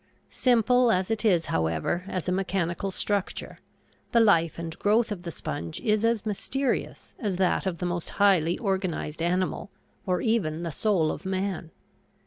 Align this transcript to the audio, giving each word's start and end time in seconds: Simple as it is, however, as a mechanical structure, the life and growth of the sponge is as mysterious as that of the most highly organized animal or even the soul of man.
Simple 0.31 0.91
as 0.91 1.11
it 1.11 1.23
is, 1.23 1.45
however, 1.45 2.05
as 2.07 2.27
a 2.27 2.31
mechanical 2.31 2.89
structure, 2.89 3.59
the 4.13 4.19
life 4.19 4.57
and 4.57 4.79
growth 4.79 5.11
of 5.11 5.21
the 5.21 5.29
sponge 5.29 5.79
is 5.79 6.03
as 6.03 6.25
mysterious 6.25 7.13
as 7.19 7.37
that 7.37 7.67
of 7.67 7.77
the 7.77 7.85
most 7.85 8.09
highly 8.17 8.57
organized 8.57 9.21
animal 9.21 9.69
or 10.07 10.19
even 10.19 10.63
the 10.63 10.71
soul 10.71 11.11
of 11.11 11.23
man. 11.23 11.69